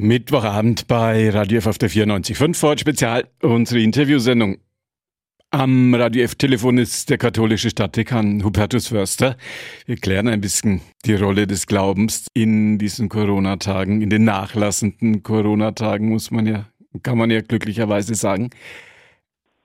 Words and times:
Mittwochabend 0.00 0.86
bei 0.86 1.28
Radio 1.28 1.58
F 1.58 1.66
auf 1.66 1.76
der 1.76 1.90
94.5 1.90 2.54
Ford 2.54 2.78
Spezial, 2.78 3.28
unsere 3.42 3.80
Interviewsendung. 3.80 4.58
Am 5.50 5.92
Radio 5.92 6.22
F-Telefon 6.22 6.78
ist 6.78 7.10
der 7.10 7.18
katholische 7.18 7.70
Stadtdekan 7.70 8.44
Hubertus 8.44 8.86
Förster. 8.86 9.36
Wir 9.86 9.96
klären 9.96 10.28
ein 10.28 10.40
bisschen 10.40 10.82
die 11.04 11.16
Rolle 11.16 11.48
des 11.48 11.66
Glaubens 11.66 12.28
in 12.32 12.78
diesen 12.78 13.08
Corona-Tagen, 13.08 14.00
in 14.00 14.08
den 14.08 14.22
nachlassenden 14.22 15.24
Corona-Tagen, 15.24 16.10
muss 16.10 16.30
man 16.30 16.46
ja, 16.46 16.66
kann 17.02 17.18
man 17.18 17.32
ja 17.32 17.40
glücklicherweise 17.40 18.14
sagen. 18.14 18.50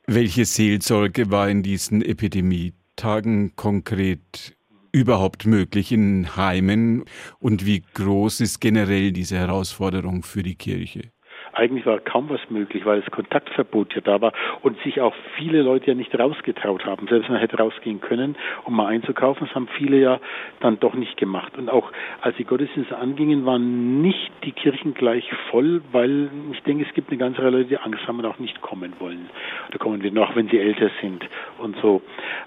Welche 0.07 0.45
Seelsorge 0.45 1.29
war 1.29 1.47
in 1.47 1.61
diesen 1.61 2.01
Epidemietagen 2.01 3.55
konkret 3.55 4.55
überhaupt 4.93 5.45
möglich 5.45 5.91
in 5.91 6.35
Heimen 6.37 7.05
und 7.39 7.65
wie 7.65 7.81
groß 7.81 8.41
ist 8.41 8.61
generell 8.61 9.11
diese 9.11 9.37
Herausforderung 9.37 10.23
für 10.23 10.43
die 10.43 10.55
Kirche? 10.55 11.12
Eigentlich 11.53 11.85
war 11.85 11.99
kaum 11.99 12.29
was 12.29 12.39
möglich, 12.49 12.85
weil 12.85 13.01
das 13.01 13.11
Kontaktverbot 13.11 13.93
ja 13.95 14.01
da 14.01 14.21
war 14.21 14.33
und 14.61 14.79
sich 14.81 15.01
auch 15.01 15.13
viele 15.37 15.61
Leute 15.61 15.87
ja 15.87 15.93
nicht 15.93 16.17
rausgetraut 16.17 16.85
haben. 16.85 17.07
Selbst 17.07 17.29
man 17.29 17.39
hätte 17.39 17.57
rausgehen 17.57 18.01
können, 18.01 18.35
um 18.65 18.75
mal 18.75 18.87
einzukaufen, 18.87 19.47
das 19.47 19.55
haben 19.55 19.67
viele 19.77 19.97
ja 19.97 20.19
dann 20.59 20.79
doch 20.79 20.93
nicht 20.93 21.17
gemacht. 21.17 21.57
Und 21.57 21.69
auch 21.69 21.91
als 22.21 22.35
die 22.37 22.43
Gottesdienste 22.43 22.97
angingen, 22.97 23.45
waren 23.45 24.01
nicht 24.01 24.31
die 24.43 24.51
Kirchen 24.51 24.93
gleich 24.93 25.29
voll, 25.51 25.81
weil 25.91 26.29
ich 26.51 26.61
denke, 26.63 26.85
es 26.87 26.93
gibt 26.93 27.09
eine 27.09 27.17
ganze 27.17 27.41
Reihe 27.41 27.51
Leute, 27.51 27.69
die 27.69 27.77
Angst 27.77 28.07
haben 28.07 28.19
und 28.19 28.25
auch 28.25 28.39
nicht 28.39 28.61
kommen 28.61 28.93
wollen. 28.99 29.29
Oder 29.69 29.77
kommen 29.77 30.01
wir 30.01 30.11
noch, 30.11 30.35
wenn 30.35 30.49
sie 30.49 30.59
älter 30.59 30.89
sind 31.01 31.23
und 31.59 31.75
so. 31.81 32.01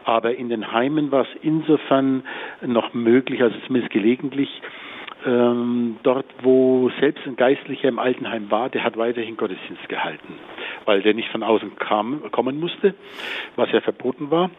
Aber 0.04 0.34
in 0.34 0.48
den 0.48 0.72
Heimen 0.72 1.10
war 1.10 1.22
es 1.22 1.28
insofern 1.42 2.22
noch 2.64 2.94
möglich, 2.94 3.42
also 3.42 3.56
zumindest 3.66 3.92
gelegentlich, 3.92 4.48
ähm, 5.26 5.96
dort, 6.02 6.26
wo 6.42 6.90
selbst 7.00 7.26
ein 7.26 7.36
Geistlicher 7.36 7.88
im 7.88 7.98
Altenheim 7.98 8.50
war, 8.50 8.70
der 8.70 8.84
hat 8.84 8.96
weiterhin 8.96 9.36
Gottesdienst 9.36 9.88
gehalten, 9.88 10.34
weil 10.84 11.02
der 11.02 11.14
nicht 11.14 11.28
von 11.30 11.42
außen 11.42 11.76
kam, 11.76 12.30
kommen 12.30 12.60
musste, 12.60 12.94
was 13.56 13.70
ja 13.72 13.80
verboten 13.80 14.30
war. 14.30 14.50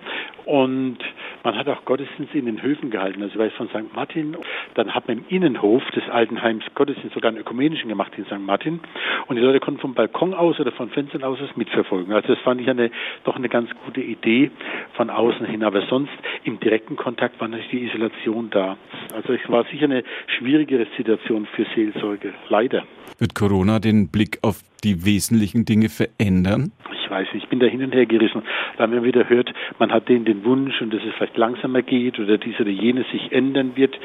Und 0.46 0.98
man 1.44 1.56
hat 1.58 1.68
auch 1.70 1.86
Gottesdienst 1.86 2.36
in 2.36 2.46
den 2.46 2.62
Höfen 2.62 2.92
gehalten. 2.92 3.22
Also 3.24 3.36
ich 3.36 3.40
weiß 3.40 3.54
von 3.54 3.70
St. 3.70 3.96
Martin, 3.96 4.36
dann 4.78 4.94
hat 4.94 5.08
man 5.08 5.18
im 5.18 5.26
Innenhof 5.30 5.84
des 5.96 6.08
Altenheims 6.08 6.64
Gottesdienst 6.76 7.16
sogar 7.16 7.30
einen 7.30 7.40
ökumenischen 7.40 7.90
gemacht 7.90 8.14
in 8.16 8.26
St. 8.26 8.40
Martin. 8.40 8.80
Und 9.26 9.36
die 9.36 9.42
Leute 9.42 9.60
konnten 9.60 9.82
vom 9.82 9.96
Balkon 9.96 10.36
aus 10.36 10.60
oder 10.60 10.72
von 10.72 10.90
Fenstern 10.90 11.24
aus 11.24 11.40
es 11.42 11.56
mitverfolgen. 11.58 12.14
Also 12.14 12.36
das 12.36 12.44
fand 12.44 12.62
ich 12.62 12.70
eine, 12.70 12.92
doch 13.24 13.36
eine 13.36 13.50
ganz 13.50 13.70
gute 13.86 14.02
Idee 14.02 14.52
von 14.94 15.10
außen 15.10 15.46
hin. 15.48 15.64
Aber 15.64 15.82
sonst 15.88 16.12
im 16.44 16.60
direkten 16.60 16.96
Kontakt 16.96 17.42
war 17.42 17.48
natürlich 17.48 17.72
die 17.72 17.84
Isolation 17.88 18.50
da. 18.52 18.78
Also 19.16 19.34
es 19.34 19.50
war 19.50 19.66
sicher 19.66 19.86
eine 19.86 20.04
schwierigere 20.38 20.86
Situation 20.96 21.48
für 21.56 21.66
Seelsorge. 21.76 22.34
Leider. 22.50 22.84
Wird 23.18 23.34
Corona 23.34 23.80
den 23.80 24.10
Blick 24.10 24.38
auf 24.44 24.62
die 24.84 25.06
wesentlichen 25.06 25.66
Dinge 25.66 25.90
verändern? 25.90 26.72
Ich 27.08 27.12
weiß 27.12 27.34
nicht, 27.34 27.44
ich 27.44 27.50
bin 27.50 27.62
da 27.62 27.68
hin 27.68 27.82
und 27.82 27.96
her 27.96 28.06
gerissen. 28.06 28.44
Haben 28.78 28.92
wir 28.92 29.02
wieder 29.02 29.30
hört, 29.30 29.54
man 29.80 29.94
hat 29.94 30.10
denen 30.10 30.26
den 30.26 30.44
Wunsch 30.44 30.82
und 30.82 30.94
dass 30.94 31.02
es 31.04 31.14
vielleicht 31.16 31.38
langsamer 31.38 31.82
geht 31.82 32.20
oder 32.20 32.38
dies 32.38 32.60
oder 32.60 32.70
jenes 32.70 33.10
sich 33.12 33.32
ändern 33.32 33.72
wird. 33.76 33.98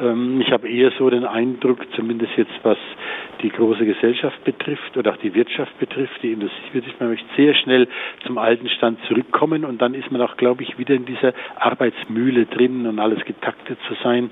Ähm, 0.00 0.40
ich 0.40 0.50
habe 0.50 0.66
eher 0.66 0.90
so 0.98 1.10
den 1.10 1.26
Eindruck, 1.26 1.80
zumindest 1.94 2.32
jetzt 2.38 2.58
was 2.62 2.78
die 3.42 3.50
große 3.50 3.84
Gesellschaft 3.84 4.42
betrifft 4.44 4.96
oder 4.96 5.12
auch 5.12 5.16
die 5.18 5.34
Wirtschaft 5.34 5.78
betrifft, 5.78 6.22
die 6.22 6.32
Industrie 6.32 6.82
man 6.98 7.10
möchte 7.10 7.26
sehr 7.36 7.54
schnell 7.54 7.86
zum 8.24 8.38
alten 8.38 8.68
Stand 8.68 8.98
zurückkommen 9.06 9.64
und 9.64 9.80
dann 9.80 9.94
ist 9.94 10.10
man 10.10 10.20
auch, 10.20 10.36
glaube 10.36 10.62
ich, 10.62 10.78
wieder 10.78 10.94
in 10.94 11.04
dieser 11.04 11.32
Arbeitsmühle 11.56 12.46
drin 12.46 12.86
und 12.86 12.98
alles 12.98 13.24
getaktet 13.24 13.78
zu 13.86 13.94
sein. 14.02 14.30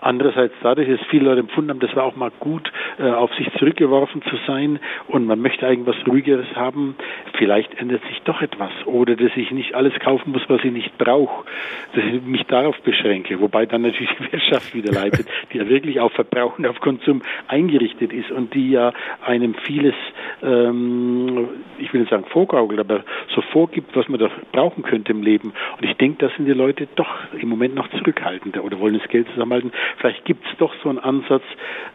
Andererseits 0.00 0.54
dadurch, 0.62 0.88
dass 0.88 1.06
viele 1.08 1.26
Leute 1.26 1.40
empfunden 1.40 1.70
haben, 1.70 1.80
das 1.80 1.94
war 1.94 2.04
auch 2.04 2.16
mal 2.16 2.32
gut, 2.40 2.70
äh, 2.98 3.10
auf 3.10 3.34
sich 3.34 3.50
zurückgeworfen 3.58 4.22
zu 4.22 4.36
sein 4.46 4.78
und 5.08 5.26
man 5.26 5.40
möchte 5.40 5.66
eigentlich 5.66 5.86
was 5.86 6.06
Ruhigeres 6.06 6.46
haben, 6.54 6.96
vielleicht 7.40 7.80
ändert 7.80 8.02
sich 8.02 8.20
doch 8.24 8.42
etwas 8.42 8.70
oder 8.84 9.16
dass 9.16 9.30
ich 9.34 9.50
nicht 9.50 9.74
alles 9.74 9.94
kaufen 9.98 10.32
muss, 10.32 10.42
was 10.48 10.62
ich 10.62 10.72
nicht 10.72 10.98
brauche, 10.98 11.46
dass 11.94 12.04
ich 12.04 12.20
mich 12.20 12.42
darauf 12.44 12.78
beschränke, 12.82 13.40
wobei 13.40 13.64
dann 13.64 13.80
natürlich 13.80 14.10
die 14.18 14.30
Wirtschaft 14.30 14.74
wieder 14.74 14.92
leidet, 14.92 15.26
die 15.50 15.56
ja 15.56 15.66
wirklich 15.66 16.00
auf 16.00 16.12
Verbrauch 16.12 16.58
und 16.58 16.66
auf 16.66 16.78
Konsum 16.80 17.22
eingerichtet 17.48 18.12
ist 18.12 18.30
und 18.30 18.52
die 18.52 18.72
ja 18.72 18.92
einem 19.24 19.54
vieles, 19.54 19.94
ähm, 20.42 21.48
ich 21.78 21.90
will 21.94 22.02
nicht 22.02 22.10
sagen 22.10 22.26
vorgaukelt, 22.26 22.78
aber 22.78 23.04
so 23.34 23.40
vorgibt, 23.40 23.96
was 23.96 24.06
man 24.10 24.20
da 24.20 24.28
brauchen 24.52 24.82
könnte 24.82 25.12
im 25.12 25.22
Leben. 25.22 25.54
Und 25.80 25.88
ich 25.88 25.96
denke, 25.96 26.26
da 26.26 26.34
sind 26.36 26.44
die 26.44 26.52
Leute 26.52 26.88
doch 26.96 27.08
im 27.40 27.48
Moment 27.48 27.74
noch 27.74 27.88
zurückhaltender 27.88 28.62
oder 28.62 28.78
wollen 28.80 28.98
das 28.98 29.08
Geld 29.08 29.26
zusammenhalten. 29.30 29.72
Vielleicht 29.96 30.26
gibt 30.26 30.44
es 30.46 30.58
doch 30.58 30.74
so 30.82 30.90
einen 30.90 30.98
Ansatz, 30.98 31.44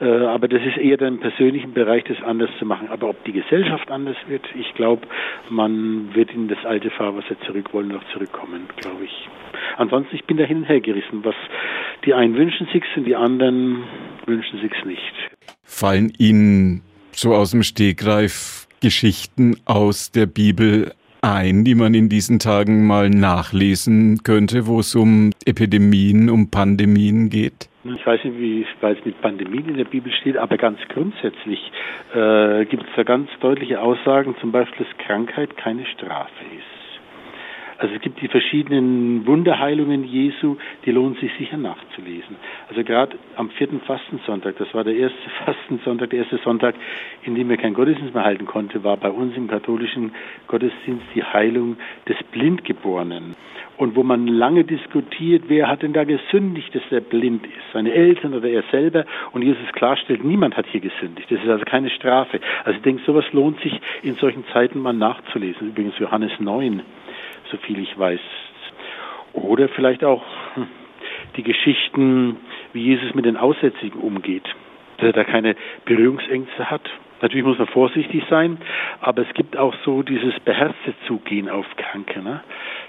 äh, 0.02 0.06
aber 0.06 0.48
das 0.48 0.64
ist 0.64 0.78
eher 0.78 0.98
dann 0.98 1.16
im 1.16 1.20
persönlichen 1.20 1.74
Bereich, 1.74 2.04
das 2.06 2.20
anders 2.24 2.50
zu 2.58 2.66
machen. 2.66 2.90
Aber 2.90 3.10
ob 3.10 3.24
die 3.26 3.34
Gesellschaft 3.34 3.92
anders 3.92 4.18
wird, 4.28 4.44
ich 4.56 4.74
glaube, 4.74 5.06
man 5.50 6.14
wird 6.14 6.32
in 6.32 6.48
das 6.48 6.64
alte 6.66 6.90
Fahrwasser 6.90 7.40
zurück 7.46 7.74
wollen, 7.74 7.90
noch 7.90 8.04
zurückkommen, 8.14 8.68
glaube 8.78 9.06
ich. 9.06 9.30
Ansonsten, 9.78 10.16
ich 10.16 10.26
bin 10.26 10.38
da 10.38 10.44
hin 10.44 10.58
und 10.58 10.66
her 10.66 10.82
gerissen. 10.82 11.24
Was 11.24 11.36
die 12.06 12.14
einen 12.14 12.36
wünschen 12.36 12.68
sich's 12.72 12.88
und 12.96 13.06
die 13.06 13.16
anderen 13.16 13.84
wünschen 14.26 14.60
sich's 14.62 14.86
nicht. 14.86 15.14
Fallen 15.64 16.14
Ihnen 16.18 16.82
so 17.12 17.34
aus 17.34 17.52
dem 17.52 17.64
Stegreif 17.64 18.68
Geschichten 18.82 19.58
aus 19.66 20.12
der 20.12 20.26
Bibel 20.26 20.94
ein, 21.22 21.64
die 21.64 21.76
man 21.76 21.94
in 21.94 22.08
diesen 22.08 22.40
Tagen 22.40 22.86
mal 22.86 23.10
nachlesen 23.10 24.22
könnte, 24.24 24.68
wo 24.68 24.80
es 24.80 24.94
um 24.96 25.32
Epidemien, 25.46 26.30
um 26.30 26.52
Pandemien 26.52 27.30
geht? 27.30 27.68
Ich 27.94 28.06
weiß 28.06 28.24
nicht, 28.24 28.40
wie 28.40 28.66
es 28.82 29.06
mit 29.06 29.22
Pandemien 29.22 29.70
in 29.70 29.78
der 29.78 29.86
Bibel 29.86 30.12
steht, 30.12 30.38
aber 30.38 30.58
ganz 30.58 30.80
grundsätzlich 30.90 31.72
äh, 32.16 32.66
gibt 32.66 32.84
es 32.84 32.90
da 32.96 33.04
ganz 33.04 33.30
deutliche 33.42 33.80
Aussagen, 33.80 34.36
zum 34.42 34.52
Beispiel, 34.52 34.88
dass 34.88 35.06
Krankheit 35.06 35.56
keine 35.56 35.86
Strafe 35.86 36.46
ist. 36.58 36.85
Also 37.78 37.94
es 37.94 38.02
gibt 38.02 38.22
die 38.22 38.30
verschiedenen 38.30 39.28
Wunderheilungen 39.28 40.06
Jesu, 40.06 40.56
die 40.86 40.92
lohnen 40.92 41.16
sich 41.16 41.32
sicher 41.38 41.58
nachzulesen. 41.58 42.38
Also 42.70 42.84
gerade 42.84 43.18
am 43.36 43.50
vierten 43.50 43.82
Fastensonntag, 43.82 44.56
das 44.58 44.74
war 44.74 44.84
der 44.84 44.96
erste 44.96 45.30
Fastensonntag, 45.46 46.10
der 46.12 46.20
erste 46.20 46.38
Sonntag, 46.38 46.76
in 47.24 47.36
dem 47.36 47.50
er 47.52 47.58
kein 47.58 47.74
Gottesdienst 47.74 48.14
mehr 48.14 48.24
halten 48.24 48.46
konnte, 48.46 48.84
war 48.84 48.96
bei 48.98 49.10
uns 49.10 49.36
im 49.36 49.48
katholischen 49.48 50.14
Gottesdienst 50.48 51.06
die 51.14 51.24
Heilung 51.24 51.78
des 52.08 52.18
Blindgeborenen. 52.32 53.36
Und 53.78 53.98
wo 53.98 54.04
man 54.04 54.28
lange 54.28 54.64
diskutiert, 54.64 55.44
wer 55.48 55.68
hat 55.68 55.82
denn 55.82 55.92
da 55.92 56.06
gesündigt, 56.06 56.74
dass 56.74 56.84
er 56.92 57.02
blind 57.02 57.46
ist, 57.46 57.74
seine 57.74 57.92
Eltern 57.92 58.34
oder 58.34 58.48
er 58.48 58.64
selber. 58.72 59.04
Und 59.34 59.42
Jesus 59.42 59.70
klarstellt, 59.74 60.24
niemand 60.24 60.56
hat 60.56 60.66
hier 60.68 60.80
gesündigt. 60.80 61.30
Das 61.30 61.44
ist 61.44 61.50
also 61.50 61.66
keine 61.66 61.90
Strafe. 61.90 62.40
Also 62.64 62.78
ich 62.78 62.84
denke, 62.84 63.04
sowas 63.06 63.26
lohnt 63.34 63.60
sich 63.60 63.78
in 64.02 64.16
solchen 64.16 64.46
Zeiten 64.54 64.80
mal 64.80 64.94
nachzulesen. 64.94 65.70
Übrigens 65.70 66.00
Johannes 66.00 66.32
9 66.40 66.84
so 67.52 67.58
viel 67.58 67.80
ich 67.80 67.98
weiß. 67.98 68.20
Oder 69.34 69.70
vielleicht 69.70 70.04
auch 70.04 70.24
hm, 70.56 70.68
die 71.36 71.44
Geschichten, 71.44 72.38
wie 72.74 72.84
Jesus 72.84 73.14
mit 73.14 73.26
den 73.26 73.38
Aussätzigen 73.38 74.00
umgeht, 74.00 74.46
dass 74.98 75.08
er 75.08 75.14
da 75.14 75.24
keine 75.24 75.56
Berührungsängste 75.86 76.70
hat. 76.70 76.90
Natürlich 77.22 77.46
muss 77.46 77.58
man 77.58 77.68
vorsichtig 77.68 78.24
sein, 78.30 78.58
aber 79.00 79.22
es 79.22 79.34
gibt 79.34 79.58
auch 79.58 79.74
so 79.86 80.04
dieses 80.04 80.38
beherzte 80.42 80.94
Zugehen 81.08 81.50
auf 81.50 81.66
Kranke, 81.78 82.22
ne? 82.22 82.42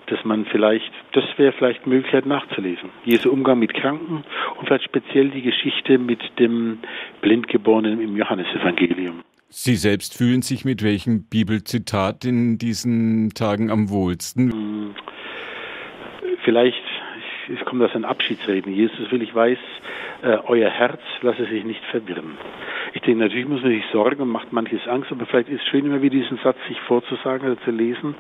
dass 0.07 0.25
man 0.25 0.47
vielleicht, 0.47 0.93
das 1.13 1.25
wäre 1.37 1.53
vielleicht 1.53 1.87
Möglichkeit 1.87 2.27
nachzulesen. 2.27 2.91
Jesu 3.05 3.31
Umgang 3.31 3.59
mit 3.59 3.73
Kranken 3.75 4.25
und 4.57 4.67
vielleicht 4.67 4.85
speziell 4.85 5.31
die 5.31 5.43
Geschichte 5.43 5.99
mit 5.99 6.21
dem 6.39 6.81
Blindgeborenen 7.23 8.01
im 8.01 8.17
Johannesevangelium. 8.17 9.23
Sie 9.49 9.77
selbst 9.77 10.17
fühlen 10.17 10.43
sich 10.43 10.65
mit 10.65 10.83
welchem 10.83 11.25
Bibelzitat 11.25 12.25
in 12.25 12.59
diesen 12.59 13.31
Tagen 13.31 13.71
am 13.71 13.91
wohlsten? 13.91 14.53
Hm. 14.53 14.95
Vielleicht, 16.45 16.83
kommt 17.67 17.83
aus 17.83 17.93
den 17.93 18.05
Abschiedsreden. 18.05 18.73
Jesus 18.73 19.11
will, 19.11 19.23
ich 19.23 19.35
weiß, 19.35 19.59
äh, 20.27 20.39
euer 20.47 20.71
Herz 20.71 21.01
lasse 21.23 21.47
sich 21.47 21.65
nicht 21.65 21.85
verwirren. 21.87 22.37
Ich 22.95 23.03
denke, 23.03 23.21
natürlich 23.21 23.47
muss 23.47 23.63
man 23.63 23.71
sich 23.71 23.85
sorgen 23.93 24.21
und 24.23 24.29
macht 24.29 24.53
manches 24.53 24.87
Angst, 24.89 25.13
aber 25.13 25.25
vielleicht 25.27 25.49
ist 25.49 25.63
es 25.63 25.69
schön, 25.69 25.87
immer 25.87 26.03
wieder 26.03 26.17
diesen 26.17 26.39
Satz 26.39 26.57
sich 26.67 26.81
vorzusagen 26.81 27.49
oder 27.49 27.61
zu 27.63 27.71
lesen 27.71 28.17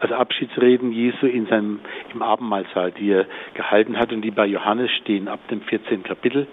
also 0.00 0.14
Abschiedsreden 0.14 0.92
Jesu 0.92 1.26
in 1.26 1.46
seinem, 1.46 1.80
im 2.12 2.22
Abendmahlsaal, 2.22 2.92
die 2.92 3.10
er 3.10 3.26
gehalten 3.54 3.98
hat 3.98 4.12
und 4.12 4.22
die 4.22 4.30
bei 4.30 4.46
Johannes 4.46 4.90
stehen 4.92 5.28
ab 5.28 5.40
dem 5.48 5.60
14. 5.60 6.02
Kapitel. 6.02 6.46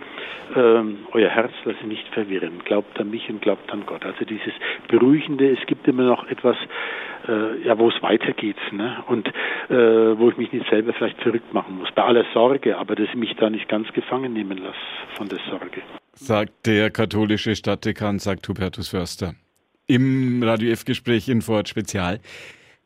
Ähm, 0.55 0.99
euer 1.13 1.29
Herz 1.29 1.51
lasse 1.63 1.85
nicht 1.87 2.07
verwirren. 2.09 2.59
Glaubt 2.65 2.99
an 2.99 3.09
mich 3.09 3.29
und 3.29 3.41
glaubt 3.41 3.71
an 3.71 3.83
Gott. 3.85 4.05
Also 4.05 4.25
dieses 4.25 4.53
Beruhigende, 4.89 5.49
es 5.49 5.65
gibt 5.65 5.87
immer 5.87 6.03
noch 6.03 6.27
etwas, 6.29 6.57
äh, 7.27 7.65
ja, 7.65 7.77
wo 7.79 7.87
es 7.87 8.01
weitergeht, 8.01 8.57
ne? 8.71 9.03
Und 9.07 9.27
äh, 9.69 10.19
wo 10.19 10.29
ich 10.29 10.37
mich 10.37 10.51
nicht 10.51 10.69
selber 10.69 10.93
vielleicht 10.93 11.21
verrückt 11.21 11.53
machen 11.53 11.77
muss. 11.79 11.91
Bei 11.91 12.03
aller 12.03 12.25
Sorge, 12.33 12.77
aber 12.77 12.95
dass 12.95 13.07
ich 13.09 13.15
mich 13.15 13.35
da 13.35 13.49
nicht 13.49 13.67
ganz 13.67 13.91
gefangen 13.93 14.33
nehmen 14.33 14.57
lasse 14.57 14.76
von 15.15 15.27
der 15.29 15.39
Sorge. 15.49 15.81
Sagt 16.13 16.65
der 16.65 16.89
katholische 16.89 17.55
Stadtdekan, 17.55 18.19
sagt 18.19 18.47
Hubertus 18.47 18.89
Förster. 18.89 19.35
Im 19.87 20.41
Radio 20.43 20.71
F-Gespräch 20.71 21.29
in 21.29 21.41
Fort 21.41 21.69
Spezial. 21.69 22.19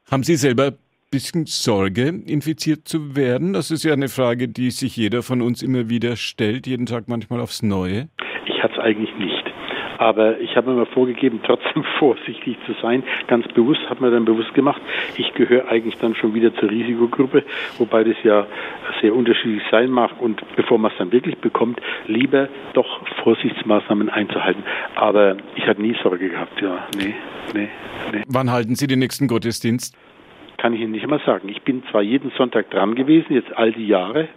Haben 0.10 0.24
Sie 0.24 0.36
selber 0.36 0.68
ein 0.68 0.78
bisschen 1.10 1.46
Sorge, 1.46 2.08
infiziert 2.26 2.88
zu 2.88 3.16
werden? 3.16 3.54
Das 3.54 3.72
ist 3.72 3.84
ja 3.84 3.94
eine 3.94 4.10
Frage, 4.10 4.48
die 4.48 4.72
sich 4.72 4.98
jeder 4.98 5.24
von 5.24 5.42
uns 5.42 5.64
immer 5.64 5.90
wieder 5.90 6.16
stellt, 6.16 6.68
jeden 6.68 6.86
Tag 6.86 7.08
manchmal 7.08 7.40
aufs 7.40 7.64
Neue. 7.64 8.10
Ich 8.46 8.62
hatte 8.62 8.74
es 8.74 8.80
eigentlich 8.80 9.14
nicht. 9.18 9.51
Aber 10.02 10.40
ich 10.40 10.56
habe 10.56 10.72
mir 10.72 10.88
vorgegeben, 10.88 11.42
trotzdem 11.46 11.84
vorsichtig 12.00 12.58
zu 12.66 12.74
sein. 12.82 13.04
Ganz 13.28 13.48
bewusst 13.50 13.88
hat 13.88 14.02
man 14.02 14.12
dann 14.12 14.26
bewusst 14.26 14.52
gemacht, 14.56 14.82
ich 15.16 15.32
gehöre 15.36 15.70
eigentlich 15.70 15.96
dann 16.00 16.16
schon 16.16 16.34
wieder 16.34 16.52
zur 16.56 16.72
Risikogruppe, 16.72 17.44
wobei 17.78 18.04
das 18.04 18.16
ja 18.24 18.48
sehr 19.00 19.14
unterschiedlich 19.14 19.62
sein 19.70 19.92
mag. 19.92 20.20
Und 20.20 20.42
bevor 20.56 20.80
man 20.80 20.90
es 20.92 20.98
dann 20.98 21.12
wirklich 21.12 21.38
bekommt, 21.38 21.80
lieber 22.08 22.50
doch 22.74 23.08
Vorsichtsmaßnahmen 23.24 24.10
einzuhalten. 24.10 24.64
Aber 24.96 25.38
ich 25.56 25.68
hatte 25.68 25.84
nie 25.84 25.96
Sorge 26.02 26.30
gehabt, 26.30 26.60
ja. 26.60 26.88
Nee, 26.98 27.14
nee, 27.54 27.70
nee. 28.12 28.24
Wann 28.28 28.52
halten 28.52 28.74
Sie 28.74 28.88
den 28.88 28.98
nächsten 28.98 29.28
Gottesdienst? 29.28 29.96
Kann 30.58 30.74
ich 30.74 30.82
Ihnen 30.82 30.94
nicht 30.94 31.06
mal 31.06 31.22
sagen. 31.28 31.48
Ich 31.48 31.62
bin 31.62 31.84
zwar 31.92 32.02
jeden 32.02 32.32
Sonntag 32.40 32.72
dran 32.72 32.96
gewesen, 32.96 33.34
jetzt 33.36 33.56
all 33.56 33.72
die 33.72 33.86
Jahre, 33.86 34.30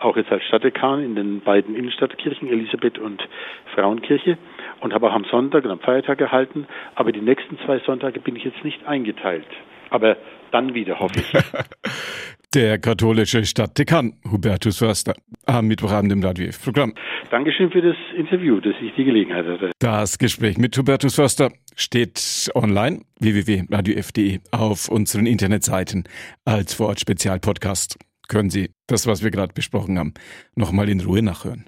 auch 0.00 0.16
jetzt 0.16 0.32
als 0.32 0.42
Stadtdekan 0.42 1.04
in 1.04 1.14
den 1.14 1.40
beiden 1.40 1.76
Innenstadtkirchen, 1.76 2.48
Elisabeth 2.48 2.98
und 2.98 3.22
Frauenkirche, 3.76 4.38
und 4.84 4.92
habe 4.92 5.08
auch 5.08 5.14
am 5.14 5.24
Sonntag 5.24 5.64
und 5.64 5.70
am 5.70 5.80
Feiertag 5.80 6.18
gehalten, 6.18 6.66
aber 6.94 7.10
die 7.10 7.22
nächsten 7.22 7.58
zwei 7.64 7.78
Sonntage 7.86 8.20
bin 8.20 8.36
ich 8.36 8.44
jetzt 8.44 8.62
nicht 8.62 8.86
eingeteilt. 8.86 9.48
Aber 9.88 10.18
dann 10.52 10.74
wieder, 10.74 11.00
hoffe 11.00 11.20
ich. 11.20 11.32
Der 12.54 12.78
katholische 12.78 13.44
Stadtdekan 13.44 14.12
Hubertus 14.30 14.78
Förster 14.78 15.14
am 15.46 15.66
Mittwochabend 15.66 16.12
im 16.12 16.22
Radio 16.22 16.50
Programm. 16.62 16.94
Dankeschön 17.30 17.70
für 17.70 17.80
das 17.80 17.96
Interview, 18.14 18.60
dass 18.60 18.74
ich 18.80 18.94
die 18.94 19.04
Gelegenheit 19.04 19.46
hatte. 19.46 19.70
Das 19.80 20.18
Gespräch 20.18 20.58
mit 20.58 20.76
Hubertus 20.76 21.14
Förster 21.14 21.50
steht 21.74 22.50
online 22.54 23.00
www.radiof.de 23.18 24.40
auf 24.52 24.88
unseren 24.88 25.26
Internetseiten 25.26 26.04
als 26.44 26.74
Vorort 26.74 27.00
Spezialpodcast. 27.00 27.98
Können 28.28 28.50
Sie 28.50 28.70
das, 28.86 29.06
was 29.06 29.24
wir 29.24 29.30
gerade 29.30 29.54
besprochen 29.54 29.98
haben, 29.98 30.14
nochmal 30.54 30.88
in 30.90 31.00
Ruhe 31.00 31.22
nachhören. 31.22 31.64